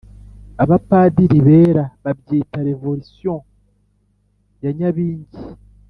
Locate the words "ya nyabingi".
4.63-5.37